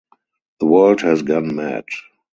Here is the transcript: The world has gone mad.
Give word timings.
The 0.59 0.65
world 0.65 1.01
has 1.01 1.21
gone 1.21 1.55
mad. 1.55 1.83